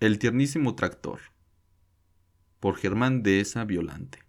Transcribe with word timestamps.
El 0.00 0.18
tiernísimo 0.18 0.76
tractor. 0.76 1.20
Por 2.58 2.76
Germán 2.76 3.22
Dehesa 3.22 3.66
Violante. 3.66 4.20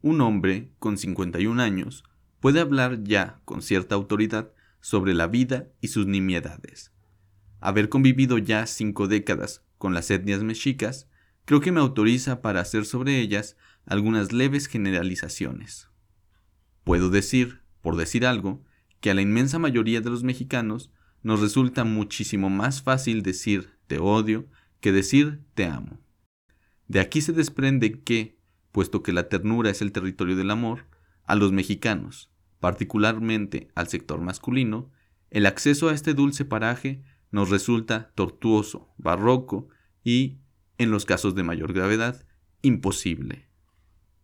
Un 0.00 0.22
hombre 0.22 0.70
con 0.78 0.96
51 0.96 1.60
años 1.60 2.04
puede 2.40 2.60
hablar 2.60 3.04
ya 3.04 3.42
con 3.44 3.60
cierta 3.60 3.96
autoridad 3.96 4.54
sobre 4.80 5.12
la 5.12 5.26
vida 5.26 5.68
y 5.82 5.88
sus 5.88 6.06
nimiedades. 6.06 6.94
Haber 7.60 7.90
convivido 7.90 8.38
ya 8.38 8.66
cinco 8.66 9.08
décadas 9.08 9.62
con 9.76 9.92
las 9.92 10.10
etnias 10.10 10.42
mexicas, 10.42 11.10
creo 11.44 11.60
que 11.60 11.70
me 11.70 11.80
autoriza 11.80 12.40
para 12.40 12.62
hacer 12.62 12.86
sobre 12.86 13.20
ellas 13.20 13.58
algunas 13.84 14.32
leves 14.32 14.68
generalizaciones. 14.68 15.90
Puedo 16.82 17.10
decir, 17.10 17.60
por 17.82 17.96
decir 17.96 18.24
algo, 18.24 18.64
que 19.02 19.10
a 19.10 19.14
la 19.14 19.20
inmensa 19.20 19.58
mayoría 19.58 20.00
de 20.00 20.08
los 20.08 20.22
mexicanos 20.22 20.93
nos 21.24 21.40
resulta 21.40 21.82
muchísimo 21.84 22.50
más 22.50 22.82
fácil 22.82 23.22
decir 23.22 23.70
te 23.88 23.98
odio 23.98 24.46
que 24.80 24.92
decir 24.92 25.40
te 25.54 25.64
amo. 25.64 25.98
De 26.86 27.00
aquí 27.00 27.22
se 27.22 27.32
desprende 27.32 28.02
que, 28.02 28.38
puesto 28.70 29.02
que 29.02 29.14
la 29.14 29.28
ternura 29.28 29.70
es 29.70 29.80
el 29.80 29.90
territorio 29.90 30.36
del 30.36 30.50
amor, 30.50 30.86
a 31.24 31.34
los 31.34 31.50
mexicanos, 31.50 32.30
particularmente 32.60 33.68
al 33.74 33.88
sector 33.88 34.20
masculino, 34.20 34.92
el 35.30 35.46
acceso 35.46 35.88
a 35.88 35.94
este 35.94 36.12
dulce 36.12 36.44
paraje 36.44 37.02
nos 37.30 37.48
resulta 37.48 38.12
tortuoso, 38.14 38.92
barroco 38.98 39.68
y, 40.04 40.40
en 40.76 40.90
los 40.90 41.06
casos 41.06 41.34
de 41.34 41.42
mayor 41.42 41.72
gravedad, 41.72 42.26
imposible. 42.60 43.48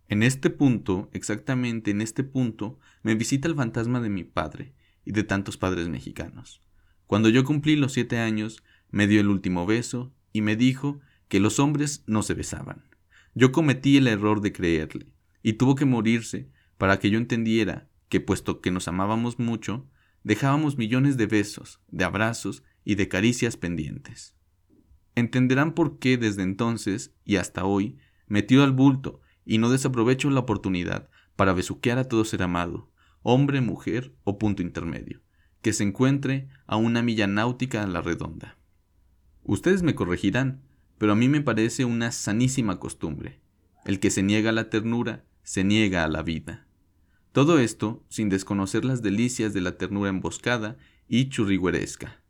En 0.08 0.22
este 0.22 0.50
punto, 0.50 1.08
exactamente 1.12 1.90
en 1.92 2.02
este 2.02 2.24
punto, 2.24 2.78
me 3.02 3.14
visita 3.14 3.48
el 3.48 3.54
fantasma 3.54 4.00
de 4.00 4.10
mi 4.10 4.24
padre 4.24 4.74
y 5.06 5.12
de 5.12 5.24
tantos 5.24 5.56
padres 5.56 5.88
mexicanos. 5.88 6.60
Cuando 7.10 7.28
yo 7.28 7.42
cumplí 7.42 7.74
los 7.74 7.94
siete 7.94 8.18
años, 8.18 8.62
me 8.92 9.08
dio 9.08 9.20
el 9.20 9.26
último 9.26 9.66
beso 9.66 10.14
y 10.32 10.42
me 10.42 10.54
dijo 10.54 11.00
que 11.26 11.40
los 11.40 11.58
hombres 11.58 12.04
no 12.06 12.22
se 12.22 12.34
besaban. 12.34 12.84
Yo 13.34 13.50
cometí 13.50 13.96
el 13.96 14.06
error 14.06 14.40
de 14.40 14.52
creerle, 14.52 15.08
y 15.42 15.54
tuvo 15.54 15.74
que 15.74 15.86
morirse 15.86 16.52
para 16.78 17.00
que 17.00 17.10
yo 17.10 17.18
entendiera 17.18 17.88
que, 18.08 18.20
puesto 18.20 18.60
que 18.60 18.70
nos 18.70 18.86
amábamos 18.86 19.40
mucho, 19.40 19.88
dejábamos 20.22 20.78
millones 20.78 21.16
de 21.16 21.26
besos, 21.26 21.80
de 21.88 22.04
abrazos 22.04 22.62
y 22.84 22.94
de 22.94 23.08
caricias 23.08 23.56
pendientes. 23.56 24.36
Entenderán 25.16 25.72
por 25.72 25.98
qué 25.98 26.16
desde 26.16 26.44
entonces 26.44 27.12
y 27.24 27.38
hasta 27.38 27.64
hoy 27.64 27.98
me 28.28 28.44
tiro 28.44 28.62
al 28.62 28.70
bulto 28.70 29.20
y 29.44 29.58
no 29.58 29.68
desaprovecho 29.68 30.30
la 30.30 30.38
oportunidad 30.38 31.10
para 31.34 31.54
besuquear 31.54 31.98
a 31.98 32.04
todo 32.04 32.24
ser 32.24 32.44
amado, 32.44 32.92
hombre, 33.22 33.60
mujer 33.60 34.14
o 34.22 34.38
punto 34.38 34.62
intermedio 34.62 35.22
que 35.62 35.72
se 35.72 35.84
encuentre 35.84 36.48
a 36.66 36.76
una 36.76 37.02
milla 37.02 37.26
náutica 37.26 37.82
a 37.82 37.86
la 37.86 38.00
redonda. 38.00 38.56
Ustedes 39.42 39.82
me 39.82 39.94
corregirán, 39.94 40.62
pero 40.98 41.12
a 41.12 41.16
mí 41.16 41.28
me 41.28 41.40
parece 41.40 41.84
una 41.84 42.12
sanísima 42.12 42.78
costumbre. 42.78 43.40
El 43.84 44.00
que 44.00 44.10
se 44.10 44.22
niega 44.22 44.50
a 44.50 44.52
la 44.52 44.70
ternura, 44.70 45.24
se 45.42 45.64
niega 45.64 46.04
a 46.04 46.08
la 46.08 46.22
vida. 46.22 46.66
Todo 47.32 47.58
esto 47.58 48.04
sin 48.08 48.28
desconocer 48.28 48.84
las 48.84 49.02
delicias 49.02 49.54
de 49.54 49.60
la 49.60 49.78
ternura 49.78 50.10
emboscada 50.10 50.76
y 51.08 51.28
churrigueresca. 51.28 52.20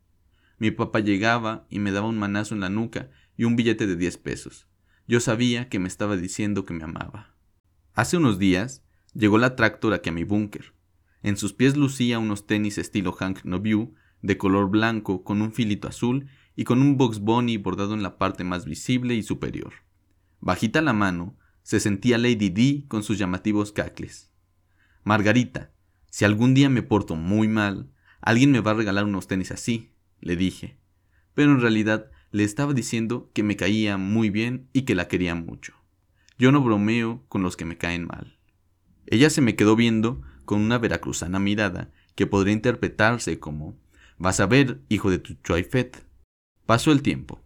Mi 0.58 0.70
papá 0.70 1.00
llegaba 1.00 1.66
y 1.70 1.78
me 1.78 1.90
daba 1.90 2.08
un 2.08 2.18
manazo 2.18 2.54
en 2.54 2.60
la 2.60 2.68
nuca 2.68 3.10
y 3.36 3.44
un 3.44 3.56
billete 3.56 3.86
de 3.86 3.96
diez 3.96 4.18
pesos. 4.18 4.66
Yo 5.08 5.20
sabía 5.20 5.68
que 5.68 5.78
me 5.78 5.88
estaba 5.88 6.16
diciendo 6.16 6.64
que 6.64 6.74
me 6.74 6.84
amaba. 6.84 7.34
Hace 7.94 8.18
unos 8.18 8.38
días 8.38 8.84
llegó 9.14 9.38
la 9.38 9.56
tractora 9.56 10.02
que 10.02 10.10
a 10.10 10.12
mi 10.12 10.24
búnker. 10.24 10.72
En 11.22 11.36
sus 11.36 11.52
pies 11.52 11.76
lucía 11.76 12.18
unos 12.18 12.46
tenis 12.46 12.78
estilo 12.78 13.12
Hank 13.12 13.44
Noviu, 13.44 13.94
de 14.22 14.38
color 14.38 14.70
blanco 14.70 15.24
con 15.24 15.42
un 15.42 15.52
filito 15.52 15.88
azul 15.88 16.28
y 16.56 16.64
con 16.64 16.82
un 16.82 16.96
box 16.96 17.20
bunny 17.20 17.56
bordado 17.56 17.94
en 17.94 18.02
la 18.02 18.18
parte 18.18 18.44
más 18.44 18.64
visible 18.64 19.14
y 19.14 19.22
superior. 19.22 19.72
Bajita 20.40 20.80
la 20.80 20.92
mano, 20.92 21.36
se 21.62 21.80
sentía 21.80 22.18
Lady 22.18 22.48
D 22.48 22.84
con 22.88 23.02
sus 23.02 23.18
llamativos 23.18 23.72
cacles. 23.72 24.30
Margarita, 25.04 25.72
si 26.10 26.24
algún 26.24 26.54
día 26.54 26.68
me 26.68 26.82
porto 26.82 27.16
muy 27.16 27.48
mal, 27.48 27.90
alguien 28.20 28.50
me 28.50 28.60
va 28.60 28.72
a 28.72 28.74
regalar 28.74 29.04
unos 29.04 29.26
tenis 29.26 29.50
así, 29.50 29.92
le 30.20 30.36
dije. 30.36 30.78
Pero 31.34 31.52
en 31.52 31.60
realidad 31.60 32.10
le 32.32 32.44
estaba 32.44 32.74
diciendo 32.74 33.30
que 33.32 33.42
me 33.42 33.56
caía 33.56 33.96
muy 33.96 34.30
bien 34.30 34.68
y 34.72 34.82
que 34.82 34.94
la 34.94 35.08
quería 35.08 35.34
mucho. 35.34 35.74
Yo 36.38 36.52
no 36.52 36.62
bromeo 36.62 37.24
con 37.28 37.42
los 37.42 37.56
que 37.56 37.64
me 37.64 37.76
caen 37.76 38.06
mal. 38.06 38.38
Ella 39.06 39.30
se 39.30 39.40
me 39.40 39.56
quedó 39.56 39.76
viendo 39.76 40.22
con 40.50 40.62
una 40.62 40.78
veracruzana 40.78 41.38
mirada 41.38 41.92
que 42.16 42.26
podría 42.26 42.52
interpretarse 42.52 43.38
como 43.38 43.78
Vas 44.18 44.40
a 44.40 44.46
ver, 44.46 44.80
hijo 44.88 45.08
de 45.08 45.20
tu 45.20 45.34
choifet. 45.44 46.04
Pasó 46.66 46.90
el 46.90 47.02
tiempo. 47.02 47.40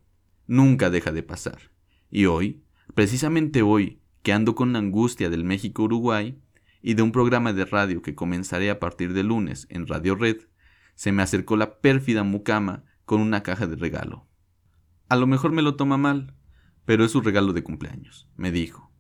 Nunca 0.46 0.88
deja 0.88 1.12
de 1.12 1.22
pasar. 1.22 1.70
Y 2.10 2.24
hoy, 2.24 2.64
precisamente 2.94 3.60
hoy, 3.60 4.00
que 4.22 4.32
ando 4.32 4.54
con 4.54 4.72
la 4.72 4.78
angustia 4.78 5.28
del 5.28 5.44
México-Uruguay 5.44 6.40
y 6.80 6.94
de 6.94 7.02
un 7.02 7.12
programa 7.12 7.52
de 7.52 7.66
radio 7.66 8.00
que 8.00 8.14
comenzaré 8.14 8.70
a 8.70 8.80
partir 8.80 9.12
de 9.12 9.22
lunes 9.22 9.66
en 9.68 9.86
Radio 9.86 10.14
Red, 10.14 10.38
se 10.94 11.12
me 11.12 11.22
acercó 11.22 11.58
la 11.58 11.82
pérfida 11.82 12.22
mucama 12.22 12.84
con 13.04 13.20
una 13.20 13.42
caja 13.42 13.66
de 13.66 13.76
regalo. 13.76 14.26
A 15.10 15.16
lo 15.16 15.26
mejor 15.26 15.52
me 15.52 15.60
lo 15.60 15.76
toma 15.76 15.98
mal, 15.98 16.34
pero 16.86 17.04
es 17.04 17.12
su 17.12 17.20
regalo 17.20 17.52
de 17.52 17.64
cumpleaños, 17.64 18.30
me 18.34 18.50
dijo. 18.50 18.90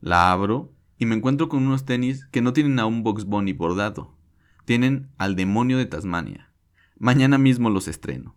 La 0.00 0.32
abro 0.32 0.77
y 0.98 1.06
me 1.06 1.14
encuentro 1.14 1.48
con 1.48 1.66
unos 1.66 1.84
tenis 1.84 2.26
que 2.26 2.42
no 2.42 2.52
tienen 2.52 2.78
a 2.80 2.86
un 2.86 3.02
Box 3.02 3.24
Bunny 3.24 3.52
bordado. 3.52 4.16
Tienen 4.64 5.10
al 5.16 5.36
demonio 5.36 5.78
de 5.78 5.86
Tasmania. 5.86 6.52
Mañana 6.98 7.38
mismo 7.38 7.70
los 7.70 7.86
estreno. 7.88 8.36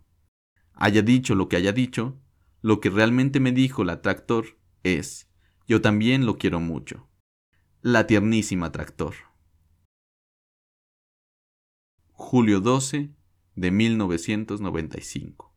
Haya 0.74 1.02
dicho 1.02 1.34
lo 1.34 1.48
que 1.48 1.56
haya 1.56 1.72
dicho, 1.72 2.20
lo 2.60 2.80
que 2.80 2.88
realmente 2.88 3.40
me 3.40 3.52
dijo 3.52 3.84
la 3.84 4.00
tractor 4.00 4.58
es, 4.84 5.28
yo 5.66 5.80
también 5.80 6.24
lo 6.24 6.38
quiero 6.38 6.60
mucho. 6.60 7.08
La 7.82 8.06
tiernísima 8.06 8.70
tractor. 8.70 9.14
Julio 12.12 12.60
12 12.60 13.12
de 13.56 13.70
1995. 13.70 15.51